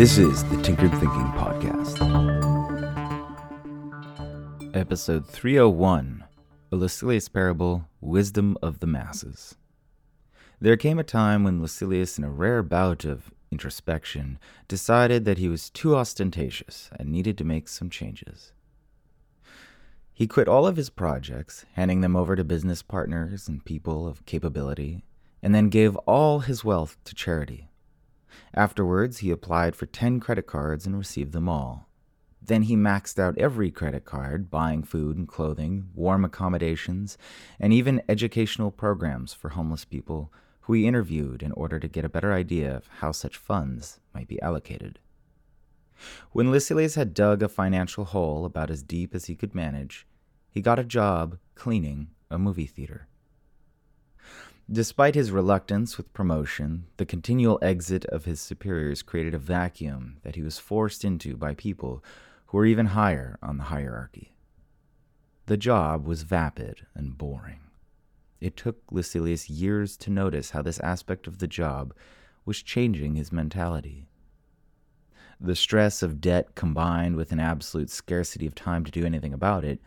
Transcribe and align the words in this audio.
This 0.00 0.16
is 0.16 0.44
the 0.44 0.56
Tinkered 0.62 0.92
Thinking 0.92 1.30
Podcast. 1.36 2.00
Episode 4.72 5.26
301 5.26 6.24
A 6.72 6.76
Lucilius 6.76 7.28
Parable 7.28 7.86
Wisdom 8.00 8.56
of 8.62 8.80
the 8.80 8.86
Masses. 8.86 9.56
There 10.58 10.78
came 10.78 10.98
a 10.98 11.04
time 11.04 11.44
when 11.44 11.60
Lucilius, 11.60 12.16
in 12.16 12.24
a 12.24 12.30
rare 12.30 12.62
bout 12.62 13.04
of 13.04 13.30
introspection, 13.50 14.38
decided 14.68 15.26
that 15.26 15.36
he 15.36 15.50
was 15.50 15.68
too 15.68 15.94
ostentatious 15.94 16.88
and 16.98 17.12
needed 17.12 17.36
to 17.36 17.44
make 17.44 17.68
some 17.68 17.90
changes. 17.90 18.54
He 20.14 20.26
quit 20.26 20.48
all 20.48 20.66
of 20.66 20.76
his 20.76 20.88
projects, 20.88 21.66
handing 21.74 22.00
them 22.00 22.16
over 22.16 22.36
to 22.36 22.42
business 22.42 22.80
partners 22.80 23.48
and 23.48 23.62
people 23.62 24.06
of 24.06 24.24
capability, 24.24 25.04
and 25.42 25.54
then 25.54 25.68
gave 25.68 25.94
all 26.06 26.38
his 26.38 26.64
wealth 26.64 26.96
to 27.04 27.14
charity. 27.14 27.69
Afterwards, 28.54 29.18
he 29.18 29.30
applied 29.30 29.76
for 29.76 29.86
10 29.86 30.20
credit 30.20 30.46
cards 30.46 30.86
and 30.86 30.96
received 30.96 31.32
them 31.32 31.48
all. 31.48 31.88
Then 32.42 32.62
he 32.62 32.76
maxed 32.76 33.18
out 33.18 33.38
every 33.38 33.70
credit 33.70 34.04
card, 34.04 34.50
buying 34.50 34.82
food 34.82 35.16
and 35.16 35.28
clothing, 35.28 35.88
warm 35.94 36.24
accommodations, 36.24 37.18
and 37.58 37.72
even 37.72 38.02
educational 38.08 38.70
programs 38.70 39.34
for 39.34 39.50
homeless 39.50 39.84
people 39.84 40.32
who 40.62 40.72
he 40.72 40.86
interviewed 40.86 41.42
in 41.42 41.52
order 41.52 41.78
to 41.78 41.88
get 41.88 42.04
a 42.04 42.08
better 42.08 42.32
idea 42.32 42.74
of 42.74 42.88
how 42.98 43.12
such 43.12 43.36
funds 43.36 44.00
might 44.14 44.28
be 44.28 44.40
allocated. 44.40 44.98
When 46.32 46.50
Lucilius 46.50 46.94
had 46.94 47.12
dug 47.12 47.42
a 47.42 47.48
financial 47.48 48.06
hole 48.06 48.44
about 48.44 48.70
as 48.70 48.82
deep 48.82 49.14
as 49.14 49.26
he 49.26 49.36
could 49.36 49.54
manage, 49.54 50.06
he 50.50 50.62
got 50.62 50.78
a 50.78 50.84
job 50.84 51.38
cleaning 51.54 52.08
a 52.30 52.38
movie 52.38 52.66
theater. 52.66 53.06
Despite 54.72 55.16
his 55.16 55.32
reluctance 55.32 55.96
with 55.96 56.12
promotion, 56.12 56.86
the 56.96 57.04
continual 57.04 57.58
exit 57.60 58.04
of 58.04 58.24
his 58.24 58.40
superiors 58.40 59.02
created 59.02 59.34
a 59.34 59.38
vacuum 59.38 60.18
that 60.22 60.36
he 60.36 60.42
was 60.42 60.60
forced 60.60 61.04
into 61.04 61.36
by 61.36 61.54
people 61.54 62.04
who 62.46 62.58
were 62.58 62.66
even 62.66 62.86
higher 62.86 63.36
on 63.42 63.56
the 63.56 63.64
hierarchy. 63.64 64.32
The 65.46 65.56
job 65.56 66.06
was 66.06 66.22
vapid 66.22 66.86
and 66.94 67.18
boring. 67.18 67.58
It 68.40 68.56
took 68.56 68.80
Lucilius 68.92 69.50
years 69.50 69.96
to 69.96 70.10
notice 70.10 70.50
how 70.50 70.62
this 70.62 70.78
aspect 70.78 71.26
of 71.26 71.38
the 71.38 71.48
job 71.48 71.92
was 72.44 72.62
changing 72.62 73.16
his 73.16 73.32
mentality. 73.32 74.06
The 75.40 75.56
stress 75.56 76.00
of 76.00 76.20
debt 76.20 76.54
combined 76.54 77.16
with 77.16 77.32
an 77.32 77.40
absolute 77.40 77.90
scarcity 77.90 78.46
of 78.46 78.54
time 78.54 78.84
to 78.84 78.92
do 78.92 79.04
anything 79.04 79.32
about 79.32 79.64
it 79.64 79.80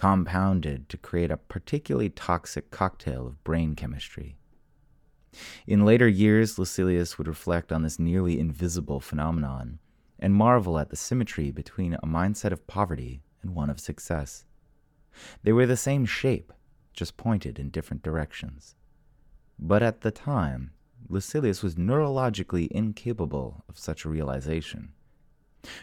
compounded 0.00 0.88
to 0.88 0.96
create 0.96 1.30
a 1.30 1.36
particularly 1.36 2.08
toxic 2.08 2.70
cocktail 2.70 3.26
of 3.26 3.44
brain 3.44 3.74
chemistry. 3.74 4.34
In 5.66 5.84
later 5.84 6.08
years, 6.08 6.58
Lucilius 6.58 7.18
would 7.18 7.28
reflect 7.28 7.70
on 7.70 7.82
this 7.82 7.98
nearly 7.98 8.40
invisible 8.40 9.00
phenomenon 9.00 9.78
and 10.18 10.34
marvel 10.34 10.78
at 10.78 10.88
the 10.88 10.96
symmetry 10.96 11.50
between 11.50 11.92
a 11.92 12.06
mindset 12.06 12.50
of 12.50 12.66
poverty 12.66 13.20
and 13.42 13.54
one 13.54 13.68
of 13.68 13.78
success. 13.78 14.46
They 15.42 15.52
were 15.52 15.66
the 15.66 15.76
same 15.76 16.06
shape, 16.06 16.50
just 16.94 17.18
pointed 17.18 17.58
in 17.58 17.68
different 17.68 18.02
directions. 18.02 18.76
But 19.58 19.82
at 19.82 20.00
the 20.00 20.10
time, 20.10 20.70
Lucilius 21.10 21.62
was 21.62 21.74
neurologically 21.74 22.68
incapable 22.68 23.64
of 23.68 23.78
such 23.78 24.06
a 24.06 24.08
realization, 24.08 24.94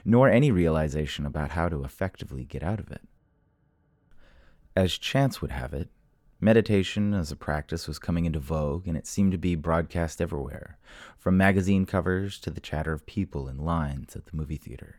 nor 0.03 0.27
any 0.27 0.49
realization 0.49 1.23
about 1.23 1.51
how 1.51 1.69
to 1.69 1.83
effectively 1.83 2.45
get 2.45 2.63
out 2.63 2.79
of 2.79 2.91
it. 2.91 3.01
As 4.77 4.95
chance 4.95 5.41
would 5.41 5.49
have 5.49 5.73
it, 5.73 5.89
meditation 6.39 7.15
as 7.15 7.31
a 7.31 7.35
practice 7.35 7.87
was 7.87 7.97
coming 7.97 8.25
into 8.25 8.39
vogue, 8.39 8.87
and 8.87 8.95
it 8.95 9.07
seemed 9.07 9.31
to 9.31 9.37
be 9.39 9.55
broadcast 9.55 10.21
everywhere, 10.21 10.77
from 11.17 11.35
magazine 11.35 11.87
covers 11.87 12.39
to 12.41 12.51
the 12.51 12.61
chatter 12.61 12.93
of 12.93 13.07
people 13.07 13.47
in 13.47 13.57
lines 13.57 14.15
at 14.15 14.27
the 14.27 14.37
movie 14.37 14.55
theater. 14.55 14.97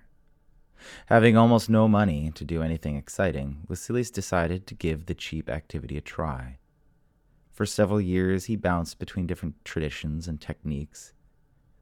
Having 1.07 1.37
almost 1.37 1.71
no 1.71 1.87
money 1.87 2.33
to 2.35 2.45
do 2.45 2.61
anything 2.61 2.97
exciting, 2.97 3.59
Lucilius 3.69 4.11
decided 4.11 4.67
to 4.67 4.75
give 4.75 5.07
the 5.07 5.15
cheap 5.15 5.49
activity 5.49 5.97
a 5.97 6.01
try. 6.01 6.59
For 7.53 7.65
several 7.65 8.01
years, 8.01 8.47
he 8.47 8.57
bounced 8.57 8.99
between 8.99 9.29
different 9.29 9.65
traditions 9.65 10.27
and 10.27 10.41
techniques. 10.41 11.13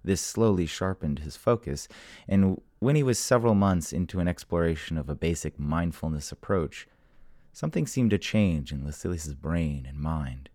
This 0.05 0.21
slowly 0.21 0.67
sharpened 0.67 1.21
his 1.21 1.39
focus, 1.39 1.89
and 2.29 2.61
when 2.79 2.95
he 2.95 3.03
was 3.03 3.19
several 3.19 3.55
months 3.55 3.91
into 3.91 4.21
an 4.21 4.29
exploration 4.29 4.99
of 4.99 5.09
a 5.09 5.15
basic 5.15 5.59
mindfulness 5.59 6.31
approach, 6.31 6.87
Something 7.57 7.87
seemed 7.87 8.11
to 8.11 8.19
change 8.19 8.71
in 8.71 8.85
Lucilius's 8.85 9.33
brain 9.33 9.87
and 9.89 9.99
mind. 9.99 10.51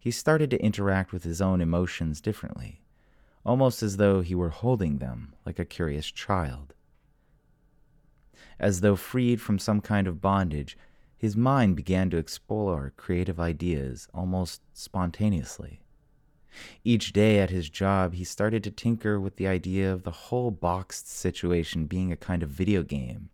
He 0.00 0.10
started 0.10 0.50
to 0.50 0.60
interact 0.60 1.12
with 1.12 1.22
his 1.22 1.40
own 1.40 1.60
emotions 1.60 2.20
differently, 2.20 2.82
almost 3.46 3.84
as 3.84 3.98
though 3.98 4.20
he 4.20 4.34
were 4.34 4.48
holding 4.48 4.98
them 4.98 5.36
like 5.46 5.60
a 5.60 5.64
curious 5.64 6.10
child. 6.10 6.74
As 8.58 8.80
though 8.80 8.96
freed 8.96 9.40
from 9.40 9.60
some 9.60 9.80
kind 9.80 10.08
of 10.08 10.20
bondage, 10.20 10.76
his 11.16 11.36
mind 11.36 11.76
began 11.76 12.10
to 12.10 12.16
explore 12.16 12.94
creative 12.96 13.38
ideas 13.38 14.08
almost 14.12 14.60
spontaneously. 14.72 15.82
Each 16.82 17.12
day 17.12 17.38
at 17.38 17.50
his 17.50 17.70
job, 17.70 18.14
he 18.14 18.24
started 18.24 18.64
to 18.64 18.72
tinker 18.72 19.20
with 19.20 19.36
the 19.36 19.46
idea 19.46 19.92
of 19.92 20.02
the 20.02 20.10
whole 20.10 20.50
boxed 20.50 21.08
situation 21.08 21.86
being 21.86 22.10
a 22.10 22.16
kind 22.16 22.42
of 22.42 22.50
video 22.50 22.82
game 22.82 23.30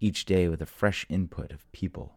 each 0.00 0.24
day 0.24 0.48
with 0.48 0.60
a 0.60 0.66
fresh 0.66 1.06
input 1.08 1.52
of 1.52 1.70
people. 1.70 2.15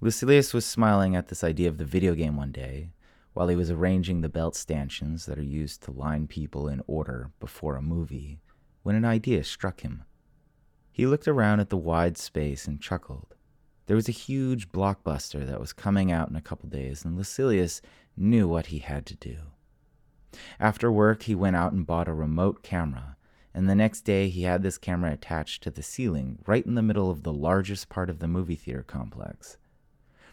Lucilius 0.00 0.54
was 0.54 0.64
smiling 0.64 1.16
at 1.16 1.28
this 1.28 1.42
idea 1.42 1.68
of 1.68 1.78
the 1.78 1.84
video 1.84 2.14
game 2.14 2.36
one 2.36 2.52
day 2.52 2.90
while 3.34 3.48
he 3.48 3.56
was 3.56 3.70
arranging 3.70 4.20
the 4.20 4.28
belt 4.28 4.54
stanchions 4.54 5.26
that 5.26 5.38
are 5.38 5.42
used 5.42 5.82
to 5.82 5.90
line 5.90 6.26
people 6.26 6.68
in 6.68 6.82
order 6.86 7.30
before 7.40 7.76
a 7.76 7.82
movie 7.82 8.40
when 8.82 8.94
an 8.94 9.04
idea 9.04 9.42
struck 9.44 9.80
him. 9.80 10.04
He 10.90 11.06
looked 11.06 11.28
around 11.28 11.60
at 11.60 11.68
the 11.68 11.76
wide 11.76 12.16
space 12.16 12.66
and 12.66 12.80
chuckled. 12.80 13.34
There 13.86 13.96
was 13.96 14.08
a 14.08 14.12
huge 14.12 14.70
blockbuster 14.70 15.46
that 15.46 15.60
was 15.60 15.72
coming 15.72 16.12
out 16.12 16.28
in 16.28 16.36
a 16.36 16.40
couple 16.40 16.68
days, 16.68 17.04
and 17.04 17.16
Lucilius 17.16 17.80
knew 18.16 18.46
what 18.48 18.66
he 18.66 18.80
had 18.80 19.06
to 19.06 19.16
do. 19.16 19.36
After 20.60 20.90
work, 20.92 21.22
he 21.22 21.34
went 21.34 21.56
out 21.56 21.72
and 21.72 21.86
bought 21.86 22.08
a 22.08 22.12
remote 22.12 22.62
camera 22.62 23.16
and 23.58 23.68
the 23.68 23.74
next 23.74 24.02
day 24.02 24.28
he 24.28 24.42
had 24.42 24.62
this 24.62 24.78
camera 24.78 25.12
attached 25.12 25.64
to 25.64 25.70
the 25.70 25.82
ceiling 25.82 26.38
right 26.46 26.64
in 26.64 26.76
the 26.76 26.82
middle 26.82 27.10
of 27.10 27.24
the 27.24 27.32
largest 27.32 27.88
part 27.88 28.08
of 28.08 28.20
the 28.20 28.28
movie 28.28 28.54
theater 28.54 28.84
complex. 28.84 29.56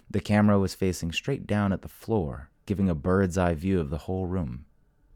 The 0.10 0.20
camera 0.20 0.60
was 0.60 0.76
facing 0.76 1.12
straight 1.12 1.46
down 1.48 1.74
at 1.74 1.82
the 1.82 1.88
floor, 1.88 2.50
giving 2.66 2.90
a 2.90 2.96
bird's 2.96 3.38
eye 3.38 3.54
view 3.54 3.80
of 3.80 3.90
the 3.90 4.00
whole 4.00 4.28
room. 4.28 4.66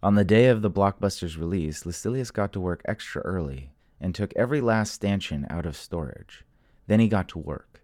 On 0.01 0.15
the 0.15 0.23
day 0.23 0.47
of 0.47 0.61
the 0.61 0.71
blockbuster's 0.71 1.37
release, 1.37 1.85
Lucilius 1.85 2.31
got 2.31 2.53
to 2.53 2.59
work 2.59 2.81
extra 2.85 3.21
early 3.21 3.71
and 3.99 4.15
took 4.15 4.33
every 4.35 4.61
last 4.61 4.93
stanchion 4.93 5.45
out 5.49 5.65
of 5.65 5.75
storage. 5.75 6.45
Then 6.87 6.99
he 6.99 7.07
got 7.07 7.27
to 7.29 7.39
work. 7.39 7.81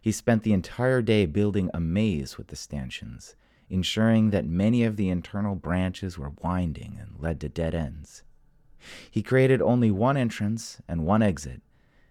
He 0.00 0.12
spent 0.12 0.42
the 0.42 0.52
entire 0.52 1.02
day 1.02 1.26
building 1.26 1.70
a 1.74 1.80
maze 1.80 2.38
with 2.38 2.48
the 2.48 2.56
stanchions, 2.56 3.34
ensuring 3.68 4.30
that 4.30 4.44
many 4.44 4.84
of 4.84 4.96
the 4.96 5.08
internal 5.08 5.54
branches 5.54 6.18
were 6.18 6.32
winding 6.42 6.98
and 7.00 7.18
led 7.18 7.40
to 7.40 7.48
dead 7.48 7.74
ends. 7.74 8.22
He 9.10 9.22
created 9.22 9.60
only 9.60 9.90
one 9.90 10.16
entrance 10.16 10.80
and 10.88 11.04
one 11.04 11.22
exit, 11.22 11.62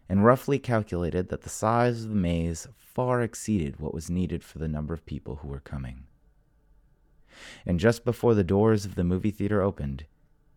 and 0.09 0.25
roughly 0.25 0.59
calculated 0.59 1.29
that 1.29 1.43
the 1.43 1.49
size 1.49 2.03
of 2.03 2.09
the 2.09 2.15
maze 2.15 2.67
far 2.75 3.21
exceeded 3.21 3.79
what 3.79 3.93
was 3.93 4.09
needed 4.09 4.43
for 4.43 4.59
the 4.59 4.67
number 4.67 4.93
of 4.93 5.05
people 5.05 5.37
who 5.37 5.47
were 5.47 5.59
coming. 5.59 6.05
And 7.65 7.79
just 7.79 8.03
before 8.03 8.33
the 8.33 8.43
doors 8.43 8.83
of 8.83 8.95
the 8.95 9.03
movie 9.03 9.31
theater 9.31 9.61
opened, 9.61 10.05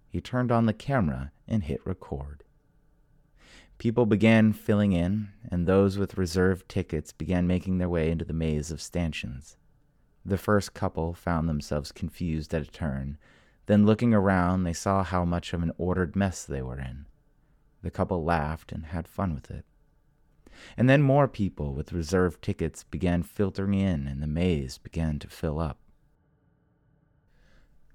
he 0.09 0.21
turned 0.21 0.51
on 0.51 0.67
the 0.67 0.73
camera 0.73 1.31
and 1.47 1.63
hit 1.63 1.87
record. 1.87 2.43
People 3.79 4.07
began 4.07 4.53
filling 4.53 4.93
in, 4.93 5.29
and 5.51 5.67
those 5.67 5.99
with 5.99 6.19
reserved 6.19 6.69
tickets 6.69 7.13
began 7.13 7.47
making 7.47 7.79
their 7.79 7.89
way 7.89 8.11
into 8.11 8.25
the 8.25 8.33
maze 8.33 8.71
of 8.71 8.81
stanchions. 8.81 9.57
The 10.25 10.39
first 10.39 10.73
couple 10.73 11.15
found 11.15 11.49
themselves 11.49 11.93
confused 11.93 12.55
at 12.55 12.63
a 12.63 12.71
turn 12.71 13.19
then, 13.67 13.87
looking 13.87 14.13
around, 14.13 14.65
they 14.65 14.73
saw 14.73 15.05
how 15.05 15.25
much 15.25 15.53
of 15.53 15.63
an 15.63 15.73
ordered 15.79 16.17
mess 16.17 16.45
they 16.45 16.63
were 16.63 16.81
in. 16.81 17.07
The 17.83 17.91
couple 17.91 18.25
laughed 18.25 18.73
and 18.73 18.87
had 18.87 19.09
fun 19.09 19.35
with 19.35 19.51
it. 19.51 19.65
And 20.77 20.89
then 20.89 21.03
more 21.03 21.29
people 21.29 21.75
with 21.75 21.93
reserved 21.93 22.43
tickets 22.43 22.85
began 22.85 23.23
filtering 23.23 23.75
in, 23.75 24.07
and 24.07 24.23
the 24.23 24.27
maze 24.27 24.79
began 24.79 25.19
to 25.21 25.29
fill 25.29 25.59
up. 25.59 25.79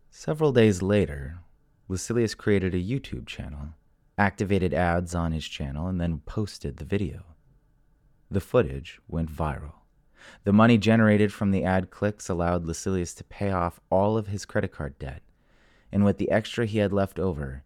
Several 0.10 0.52
days 0.52 0.82
later, 0.82 1.40
Lucilius 1.88 2.36
created 2.36 2.74
a 2.74 2.84
YouTube 2.84 3.28
channel, 3.28 3.70
activated 4.18 4.74
ads 4.74 5.14
on 5.14 5.32
his 5.32 5.48
channel, 5.48 5.88
and 5.88 6.02
then 6.02 6.22
posted 6.26 6.78
the 6.78 6.86
video. 6.86 7.24
The 8.30 8.42
footage 8.42 9.00
went 9.08 9.32
viral. 9.32 9.76
The 10.44 10.52
money 10.52 10.78
generated 10.78 11.32
from 11.32 11.52
the 11.52 11.64
ad 11.64 11.92
clicks 11.92 12.28
allowed 12.28 12.66
Lucilius 12.66 13.14
to 13.16 13.24
pay 13.24 13.52
off 13.52 13.80
all 13.90 14.18
of 14.18 14.28
his 14.28 14.46
credit 14.46 14.72
card 14.72 14.98
debt 15.00 15.22
and 15.92 16.04
with 16.04 16.18
the 16.18 16.32
extra 16.32 16.66
he 16.66 16.80
had 16.80 16.94
left 16.94 17.20
over, 17.20 17.64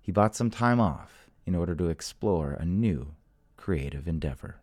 he 0.00 0.12
bought 0.12 0.34
some 0.34 0.50
time 0.50 0.80
off 0.80 1.27
in 1.48 1.54
order 1.54 1.74
to 1.74 1.88
explore 1.88 2.52
a 2.60 2.64
new 2.66 3.14
creative 3.56 4.06
endeavor. 4.06 4.56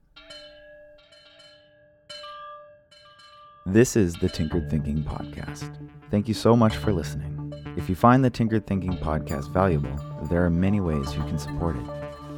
This 3.66 3.96
is 3.96 4.14
the 4.14 4.30
Tinkered 4.30 4.70
Thinking 4.70 5.04
Podcast. 5.04 5.76
Thank 6.12 6.28
you 6.28 6.36
so 6.36 6.56
much 6.56 6.78
for 6.78 6.94
listening. 6.94 7.52
If 7.76 7.90
you 7.90 7.96
find 7.96 8.24
the 8.24 8.30
Tinkered 8.30 8.68
Thinking 8.68 8.98
podcast 8.98 9.52
valuable, 9.52 9.98
there 10.30 10.46
are 10.46 10.52
many 10.52 10.80
ways 10.80 11.16
you 11.16 11.24
can 11.24 11.40
support 11.40 11.76
it. 11.76 11.88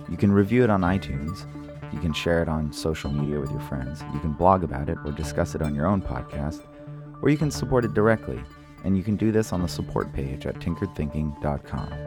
You 0.10 0.16
can 0.16 0.32
review 0.32 0.64
it 0.64 0.70
on 0.70 0.80
iTunes, 0.80 1.46
you 1.92 2.00
can 2.00 2.14
share 2.14 2.42
it 2.42 2.48
on 2.48 2.72
social 2.72 3.12
media 3.12 3.42
with 3.42 3.52
your 3.52 3.60
friends, 3.60 4.02
you 4.14 4.20
can 4.22 4.32
blog 4.32 4.64
about 4.64 4.88
it 4.88 4.98
or 5.04 5.12
discuss 5.12 5.56
it 5.56 5.62
on 5.62 5.76
your 5.76 5.88
own 5.88 6.02
podcast, 6.02 6.66
or 7.22 7.28
you 7.28 7.38
can 7.38 7.52
support 7.52 7.84
it 7.84 7.94
directly, 7.94 8.42
and 8.86 8.96
you 8.96 9.04
can 9.04 9.18
do 9.18 9.30
this 9.30 9.52
on 9.52 9.62
the 9.62 9.68
support 9.68 10.14
page 10.14 10.46
at 10.46 10.56
tinkeredthinking.com. 10.56 12.07